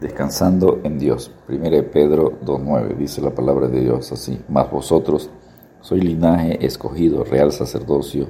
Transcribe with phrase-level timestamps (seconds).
[0.00, 1.30] Descansando en Dios.
[1.46, 1.60] 1
[1.92, 4.40] Pedro 2.9 dice la palabra de Dios así.
[4.48, 5.28] Mas vosotros
[5.82, 8.28] sois linaje escogido, real sacerdocio,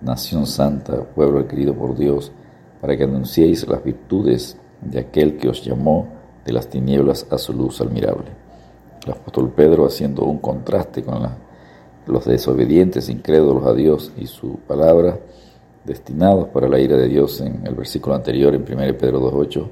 [0.00, 2.30] nación santa, pueblo adquirido por Dios,
[2.80, 6.06] para que anunciéis las virtudes de aquel que os llamó
[6.44, 8.30] de las tinieblas a su luz admirable.
[9.04, 11.28] El apóstol Pedro haciendo un contraste con
[12.06, 15.18] los desobedientes, incrédulos a Dios y su palabra,
[15.84, 19.68] destinados para la ira de Dios en el versículo anterior, en 1 Pedro 2.8,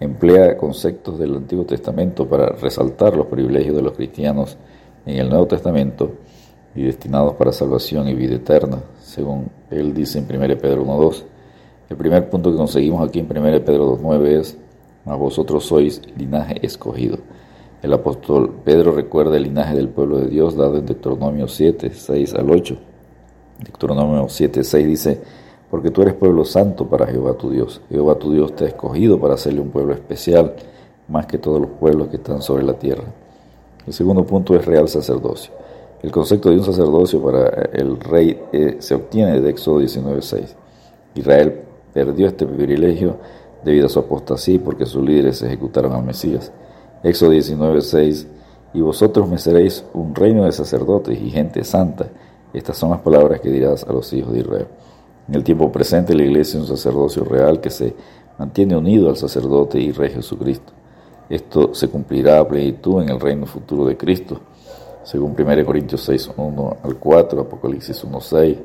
[0.00, 4.56] emplea conceptos del Antiguo Testamento para resaltar los privilegios de los cristianos
[5.06, 6.12] en el Nuevo Testamento
[6.74, 11.24] y destinados para salvación y vida eterna, según él dice en 1 Pedro 1.2.
[11.90, 14.56] El primer punto que conseguimos aquí en 1 Pedro 2.9 es,
[15.04, 17.18] mas vosotros sois linaje escogido.
[17.82, 22.34] El apóstol Pedro recuerda el linaje del pueblo de Dios dado en Deuteronomio 7, 6
[22.34, 22.76] al 8.
[23.64, 25.20] Deuteronomio 7, 6 dice,
[25.70, 27.80] porque tú eres pueblo santo para Jehová tu Dios.
[27.90, 30.54] Jehová tu Dios te ha escogido para hacerle un pueblo especial,
[31.08, 33.04] más que todos los pueblos que están sobre la tierra.
[33.86, 35.52] El segundo punto es real sacerdocio.
[36.02, 40.54] El concepto de un sacerdocio para el rey eh, se obtiene de Éxodo 19.6.
[41.14, 43.16] Israel perdió este privilegio
[43.64, 46.52] debido a su apostasía porque sus líderes ejecutaron al Mesías.
[47.02, 48.26] Éxodo 19.6
[48.74, 52.08] Y vosotros me seréis un reino de sacerdotes y gente santa.
[52.52, 54.66] Estas son las palabras que dirás a los hijos de Israel.
[55.28, 57.94] En el tiempo presente la iglesia es un sacerdocio real que se
[58.38, 60.72] mantiene unido al sacerdote y rey Jesucristo.
[61.28, 64.40] Esto se cumplirá a plenitud en el reino futuro de Cristo,
[65.04, 68.58] según 1 Corintios 6, 1 al 4, Apocalipsis 1, 6,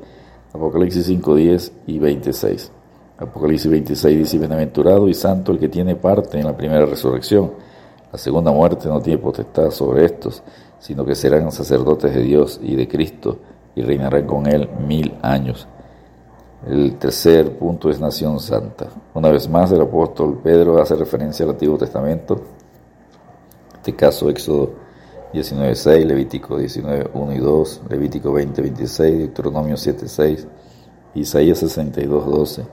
[0.54, 2.72] Apocalipsis 5, 10 y 26.
[3.18, 7.52] Apocalipsis 26 dice, Bienaventurado y santo el que tiene parte en la primera resurrección.
[8.10, 10.42] La segunda muerte no tiene potestad sobre estos,
[10.80, 13.40] sino que serán sacerdotes de Dios y de Cristo
[13.76, 15.68] y reinarán con él mil años.
[16.66, 18.88] El tercer punto es nación santa.
[19.14, 24.72] Una vez más el apóstol Pedro hace referencia al Antiguo Testamento, en este caso Éxodo
[25.34, 30.46] 19.6, Levítico 19.1 y 2, Levítico 20.26, Deuteronomio 7.6,
[31.16, 32.66] Isaías 62.12.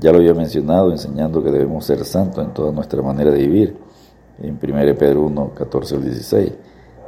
[0.00, 3.76] Ya lo había mencionado enseñando que debemos ser santos en toda nuestra manera de vivir,
[4.40, 6.52] en 1 Pedro 1, 14 al 16,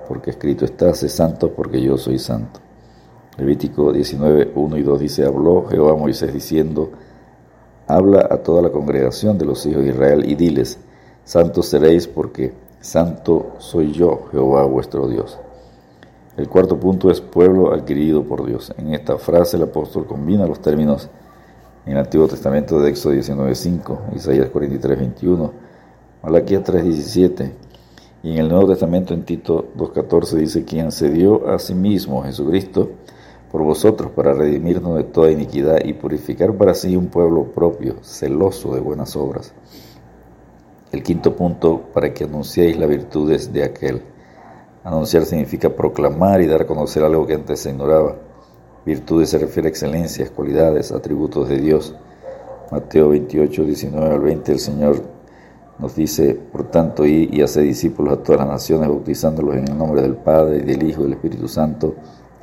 [0.06, 2.60] porque escrito está, sé santo porque yo soy santo.
[3.36, 6.90] Levítico 19, 1 y 2 dice, habló Jehová a Moisés diciendo,
[7.86, 10.78] habla a toda la congregación de los hijos de Israel y diles,
[11.24, 15.38] santos seréis porque santo soy yo, Jehová vuestro Dios.
[16.36, 18.72] El cuarto punto es pueblo adquirido por Dios.
[18.76, 21.08] En esta frase el apóstol combina los términos
[21.86, 25.50] en el Antiguo Testamento de Éxodo 19.5, Isaías 43.21,
[26.22, 27.52] Malaquías 3.17,
[28.22, 32.22] y en el Nuevo Testamento en Tito 2.14 dice, quien se dio a sí mismo,
[32.22, 32.90] Jesucristo,
[33.54, 38.74] por vosotros para redimirnos de toda iniquidad y purificar para sí un pueblo propio, celoso
[38.74, 39.54] de buenas obras.
[40.90, 44.02] El quinto punto, para que anunciéis las virtudes de aquel.
[44.82, 48.16] Anunciar significa proclamar y dar a conocer algo que antes se ignoraba.
[48.84, 51.94] Virtudes se refiere a excelencias, cualidades, atributos de Dios.
[52.72, 55.00] Mateo 28, 19 al 20, el Señor
[55.78, 59.78] nos dice, por tanto, y, y hace discípulos a todas las naciones, bautizándolos en el
[59.78, 61.94] nombre del Padre, y del Hijo y del Espíritu Santo,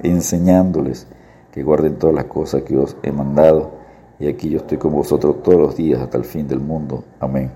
[0.04, 1.08] enseñándoles
[1.52, 3.72] que guarden todas las cosas que os he mandado,
[4.20, 7.04] y aquí yo estoy con vosotros todos los días hasta el fin del mundo.
[7.20, 7.52] Amén.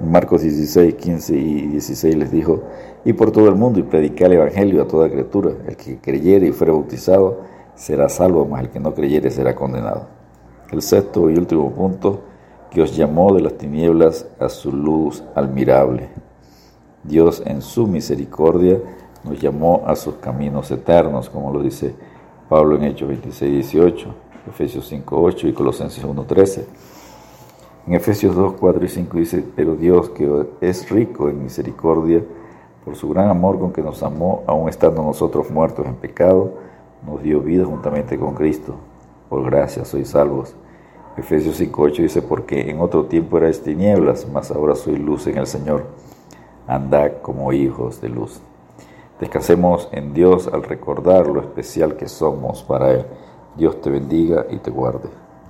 [0.00, 2.62] Marcos 16, 15 y 16 les dijo,
[3.04, 6.48] y por todo el mundo y predicar el Evangelio a toda criatura, el que creyere
[6.48, 7.40] y fuere bautizado
[7.74, 10.06] será salvo, mas el que no creyere será condenado.
[10.70, 12.22] El sexto y último punto,
[12.70, 16.08] que os llamó de las tinieblas a su luz admirable.
[17.04, 18.80] Dios en su misericordia
[19.24, 21.94] nos llamó a sus caminos eternos, como lo dice
[22.48, 24.14] Pablo en Hechos 26, 18,
[24.48, 26.66] Efesios 5, 8 y Colosenses 1, 13.
[27.86, 32.22] En Efesios 2, 4 y 5 dice, pero Dios que es rico en misericordia,
[32.84, 36.52] por su gran amor con que nos amó, aun estando nosotros muertos en pecado,
[37.06, 38.74] nos dio vida juntamente con Cristo.
[39.28, 40.54] Por gracia sois salvos.
[41.16, 45.38] Efesios 5, 8 dice, porque en otro tiempo erais tinieblas, mas ahora soy luz en
[45.38, 45.86] el Señor.
[46.66, 48.40] Andad como hijos de luz.
[49.20, 53.06] Descansemos en Dios al recordar lo especial que somos para Él.
[53.56, 55.23] Dios te bendiga y te guarde.